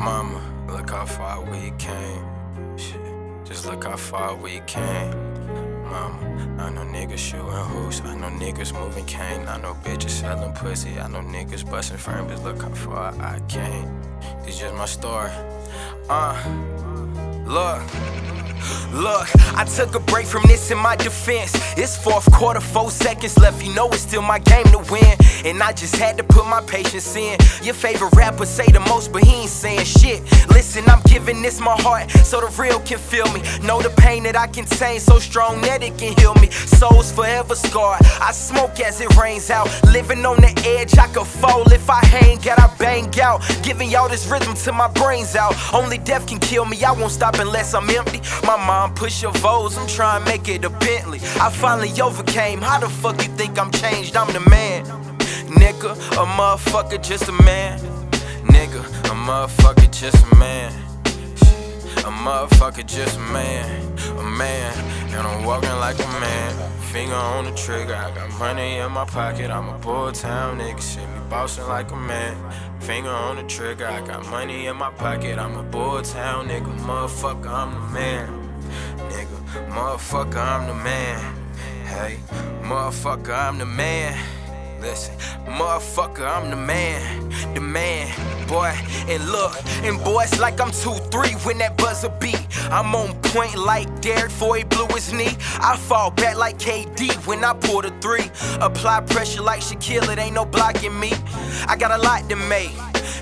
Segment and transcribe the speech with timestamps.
[0.00, 2.24] Mama, look how far we came.
[2.78, 2.98] Shit,
[3.44, 5.10] just look how far we came.
[5.84, 10.54] Mama, I know niggas shooting hoops, I know niggas moving cane, I know bitches selling
[10.54, 13.94] pussy, I know niggas busting firm, but look how far I came.
[14.46, 15.32] It's just my story.
[16.08, 16.34] Uh,
[17.46, 18.29] look.
[18.92, 21.52] Look, I took a break from this in my defense.
[21.76, 23.64] It's fourth quarter, four seconds left.
[23.64, 25.16] You know it's still my game to win.
[25.44, 27.38] And I just had to put my patience in.
[27.62, 30.22] Your favorite rapper say the most, but he ain't saying shit.
[30.50, 33.40] Listen, I'm giving this my heart so the real can feel me.
[33.62, 36.50] Know the pain that I contain so strong that it can heal me.
[36.50, 38.04] Soul's forever scarred.
[38.20, 39.68] I smoke as it rains out.
[39.84, 42.58] Living on the edge, I could fall if I hang out.
[42.58, 43.42] I bang out.
[43.62, 45.54] Giving y'all this rhythm till my brains out.
[45.72, 46.82] Only death can kill me.
[46.84, 48.20] I won't stop unless I'm empty.
[48.44, 51.20] My mom push your vows, I'm trying to make it a Bentley.
[51.40, 52.60] I finally overcame.
[52.60, 54.16] How the fuck you think I'm changed?
[54.16, 54.84] I'm the man.
[55.46, 57.78] Nigga, a motherfucker, just a man.
[58.44, 60.72] Nigga, a motherfucker, just a man.
[61.98, 63.98] A motherfucker, just a man.
[64.18, 64.72] A man,
[65.10, 66.70] and I'm walking like a man.
[66.92, 69.50] Finger on the trigger, I got money in my pocket.
[69.50, 72.36] I'm a bull town nigga, see me bossing like a man.
[72.80, 75.38] Finger on the trigger, I got money in my pocket.
[75.38, 78.39] I'm a bull town nigga, motherfucker, I'm the man.
[79.90, 81.18] Motherfucker, I'm the man.
[81.84, 82.20] Hey,
[82.62, 84.16] motherfucker, I'm the man.
[84.80, 88.08] Listen, motherfucker, I'm the man, the man,
[88.46, 88.72] boy.
[89.08, 92.46] And look, and boy, it's like I'm 2-3 when that buzzer beat.
[92.70, 95.36] I'm on point like Derrick before blew his knee.
[95.58, 98.30] I fall back like KD when I pull the three.
[98.60, 101.10] Apply pressure like Shaquille, it ain't no blocking me.
[101.66, 102.70] I got a lot to make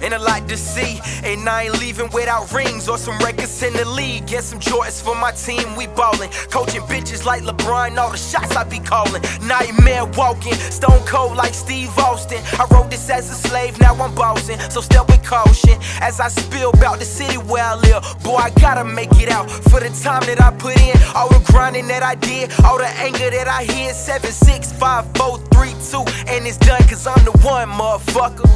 [0.02, 1.00] and a lot to see.
[1.24, 4.26] And I ain't leaving without rings or some records in the league.
[4.26, 6.30] Get some Jordans for my team, we ballin'.
[6.50, 9.22] Coaching bitches like LeBron, all the shots I be calling.
[9.42, 12.42] Nightmare walking, stone cold like Steve Austin.
[12.58, 14.58] I wrote this as a slave, now I'm bossing.
[14.70, 18.02] So step with caution as I spill about the city where I live.
[18.22, 20.96] Boy, I gotta make it out for the time that I put in.
[21.14, 23.94] All the grinding that I did, all the anger that I hid.
[23.94, 25.98] 7, 6, 5, 4, 3, 2,
[26.28, 28.46] and it's done cause I'm the one, motherfucker.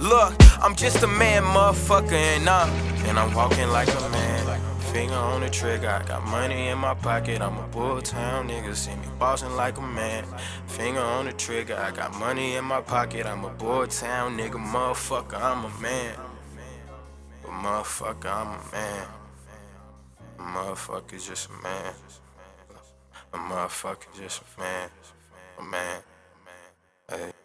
[0.00, 2.70] Look, I'm just a man, motherfucker, and I'm
[3.04, 4.80] and I'm walking like a man.
[4.94, 7.42] Finger on the trigger, I got money in my pocket.
[7.42, 10.24] I'm a bull town nigga, see me bossing like a man.
[10.66, 13.26] Finger on the trigger, I got money in my pocket.
[13.26, 16.14] I'm a bull town nigga, motherfucker, I'm a man.
[17.42, 19.06] But motherfucker, I'm a man.
[20.38, 21.92] A motherfucker, just a man.
[23.34, 24.88] A motherfucker, just a man.
[25.58, 26.02] A man.
[27.10, 27.43] Hey.